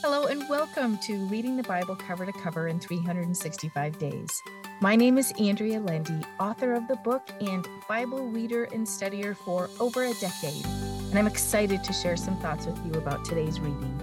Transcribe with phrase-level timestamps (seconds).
[0.00, 4.42] Hello, and welcome to Reading the Bible Cover to Cover in 365 Days.
[4.80, 9.68] My name is Andrea Lendy, author of the book and Bible reader and studier for
[9.80, 14.00] over a decade, and I'm excited to share some thoughts with you about today's reading.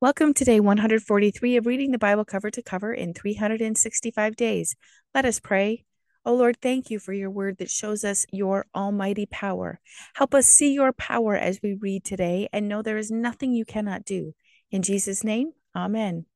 [0.00, 4.76] Welcome to day 143 of Reading the Bible Cover to Cover in 365 Days.
[5.14, 5.85] Let us pray.
[6.28, 9.78] Oh Lord, thank you for your word that shows us your almighty power.
[10.14, 13.64] Help us see your power as we read today and know there is nothing you
[13.64, 14.34] cannot do.
[14.72, 16.26] In Jesus' name, amen.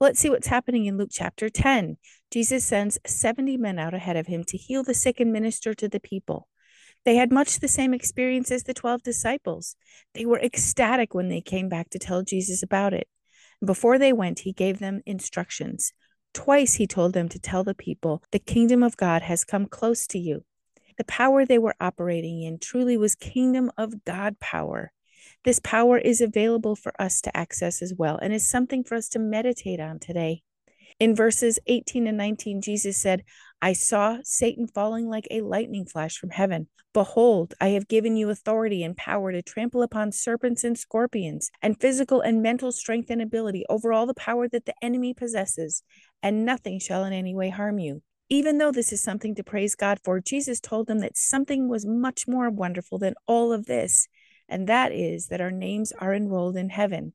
[0.00, 1.96] Let's see what's happening in Luke chapter 10.
[2.30, 5.88] Jesus sends 70 men out ahead of him to heal the sick and minister to
[5.88, 6.46] the people.
[7.06, 9.76] They had much the same experience as the 12 disciples.
[10.12, 13.08] They were ecstatic when they came back to tell Jesus about it.
[13.64, 15.94] Before they went, he gave them instructions.
[16.34, 20.06] Twice he told them to tell the people, The kingdom of God has come close
[20.08, 20.44] to you.
[20.96, 24.92] The power they were operating in truly was kingdom of God power.
[25.44, 29.08] This power is available for us to access as well and is something for us
[29.10, 30.42] to meditate on today.
[30.98, 33.24] In verses 18 and 19, Jesus said,
[33.60, 36.68] I saw Satan falling like a lightning flash from heaven.
[36.94, 41.80] Behold, I have given you authority and power to trample upon serpents and scorpions, and
[41.80, 45.82] physical and mental strength and ability over all the power that the enemy possesses,
[46.22, 48.02] and nothing shall in any way harm you.
[48.30, 51.86] Even though this is something to praise God for, Jesus told them that something was
[51.86, 54.06] much more wonderful than all of this,
[54.48, 57.12] and that is that our names are enrolled in heaven.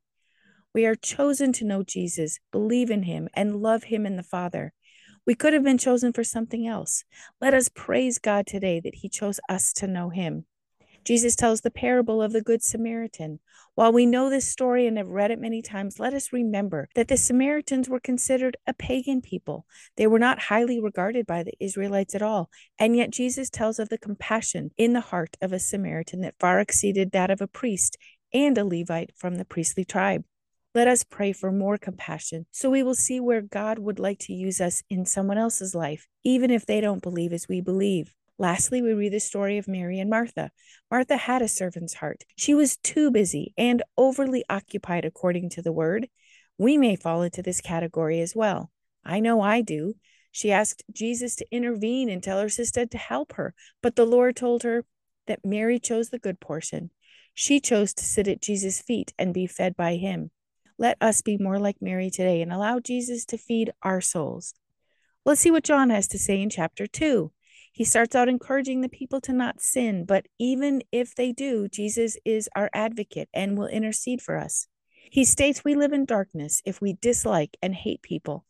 [0.74, 4.74] We are chosen to know Jesus, believe in him, and love him and the Father.
[5.26, 7.06] We could have been chosen for something else.
[7.40, 10.46] Let us praise God today that He chose us to know Him.
[11.06, 13.40] Jesus tells the parable of the Good Samaritan.
[13.76, 17.08] While we know this story and have read it many times, let us remember that
[17.08, 19.66] the Samaritans were considered a pagan people.
[19.98, 22.50] They were not highly regarded by the Israelites at all.
[22.80, 26.60] And yet, Jesus tells of the compassion in the heart of a Samaritan that far
[26.60, 27.98] exceeded that of a priest
[28.34, 30.24] and a Levite from the priestly tribe.
[30.76, 34.34] Let us pray for more compassion so we will see where God would like to
[34.34, 38.16] use us in someone else's life, even if they don't believe as we believe.
[38.40, 40.50] Lastly, we read the story of Mary and Martha.
[40.90, 42.24] Martha had a servant's heart.
[42.36, 46.10] She was too busy and overly occupied, according to the word.
[46.58, 48.72] We may fall into this category as well.
[49.06, 49.94] I know I do.
[50.32, 53.54] She asked Jesus to intervene and tell her sister to help her,
[53.84, 54.86] but the Lord told her
[55.28, 56.90] that Mary chose the good portion.
[57.36, 60.32] She chose to sit at Jesus' feet and be fed by him.
[60.78, 64.54] Let us be more like Mary today and allow Jesus to feed our souls.
[65.26, 67.32] Let's see what John has to say in chapter 2.
[67.72, 72.18] He starts out encouraging the people to not sin, but even if they do, Jesus
[72.24, 74.68] is our advocate and will intercede for us.
[75.12, 78.46] He states we live in darkness if we dislike and hate people.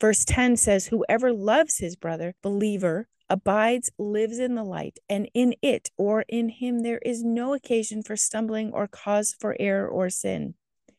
[0.00, 5.54] Verse 10 says, Whoever loves his brother, believer, abides, lives in the light, and in
[5.62, 10.10] it or in him there is no occasion for stumbling or cause for error or
[10.10, 10.54] sin.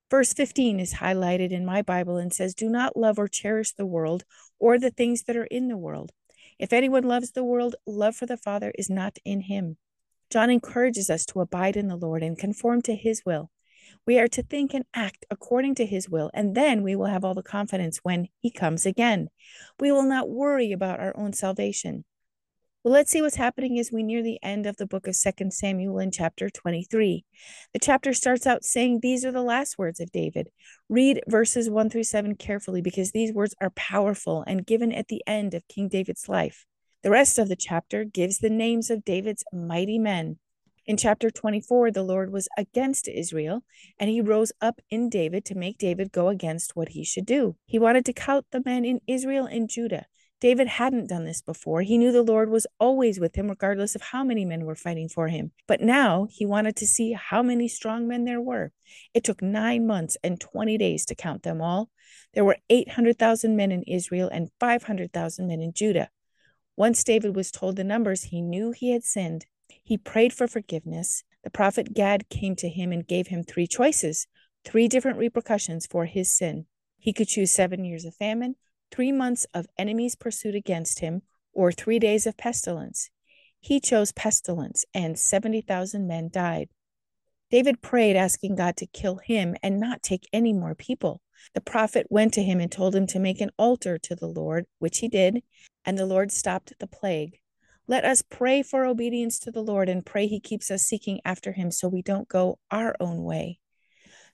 [0.10, 3.86] Verse 15 is highlighted in my Bible and says, Do not love or cherish the
[3.86, 4.24] world
[4.58, 6.12] or the things that are in the world.
[6.58, 9.78] If anyone loves the world, love for the Father is not in him.
[10.30, 13.52] John encourages us to abide in the Lord and conform to his will.
[14.06, 17.26] We are to think and act according to his will, and then we will have
[17.26, 19.30] all the confidence when he comes again.
[19.80, 22.06] We will not worry about our own salvation.
[22.88, 25.52] Well, let's see what's happening as we near the end of the book of Second
[25.52, 27.26] Samuel in chapter 23.
[27.74, 30.48] The chapter starts out saying, These are the last words of David.
[30.88, 35.22] Read verses 1 through 7 carefully because these words are powerful and given at the
[35.28, 36.66] end of King David's life.
[37.04, 40.40] The rest of the chapter gives the names of David's mighty men.
[40.86, 43.66] In chapter 24, the Lord was against Israel,
[44.00, 47.58] and he rose up in David to make David go against what he should do.
[47.66, 50.06] He wanted to count the men in Israel and Judah
[50.40, 51.82] David hadn't done this before.
[51.82, 55.10] He knew the Lord was always with him, regardless of how many men were fighting
[55.10, 55.52] for him.
[55.68, 58.72] But now he wanted to see how many strong men there were.
[59.16, 61.90] It took nine months and 20 days to count them all.
[62.34, 66.10] There were 800,000 men in Israel and 500,000 men in Judah.
[66.76, 69.48] Once David was told the numbers, he knew he had sinned.
[69.84, 71.24] He prayed for forgiveness.
[71.44, 74.28] The prophet Gad came to him and gave him three choices,
[74.64, 76.68] three different repercussions for his sin.
[77.00, 78.56] He could choose seven years of famine,
[78.92, 81.22] three months of enemies' pursuit against him,
[81.54, 83.10] or three days of pestilence.
[83.60, 86.70] He chose pestilence, and 70,000 men died.
[87.50, 91.22] David prayed, asking God to kill him and not take any more people.
[91.54, 94.66] The prophet went to him and told him to make an altar to the Lord,
[94.80, 95.44] which he did,
[95.86, 97.40] and the Lord stopped the plague.
[97.88, 101.54] Let us pray for obedience to the Lord and pray he keeps us seeking after
[101.54, 103.60] him so we don't go our own way.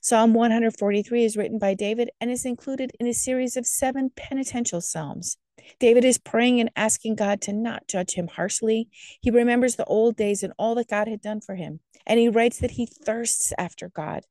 [0.06, 4.82] Psalm 143 is written by David and is included in a series of seven penitential
[4.82, 5.38] psalms.
[5.80, 8.90] David is praying and asking God to not judge him harshly.
[9.22, 12.28] He remembers the old days and all that God had done for him, and he
[12.28, 14.26] writes that he thirsts after God.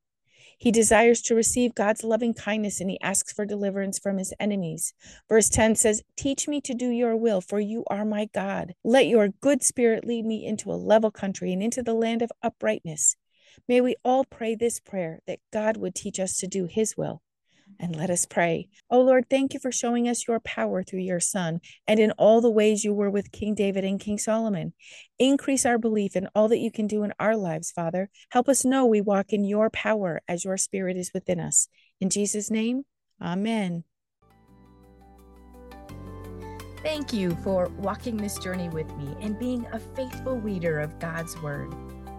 [0.58, 4.92] He desires to receive God's loving kindness and he asks for deliverance from his enemies.
[5.26, 8.74] Verse 10 says, Teach me to do your will, for you are my God.
[8.84, 12.30] Let your good spirit lead me into a level country and into the land of
[12.42, 13.16] uprightness.
[13.68, 17.22] May we all pray this prayer that God would teach us to do his will.
[17.80, 18.68] And let us pray.
[18.90, 22.40] Oh Lord, thank you for showing us your power through your Son and in all
[22.40, 24.72] the ways you were with King David and King Solomon.
[25.18, 28.08] Increase our belief in all that you can do in our lives, Father.
[28.30, 31.66] Help us know we walk in your power as your Spirit is within us.
[32.00, 32.84] In Jesus' name,
[33.20, 33.84] Amen.
[36.82, 41.40] Thank you for walking this journey with me and being a faithful reader of God's
[41.40, 41.72] Word.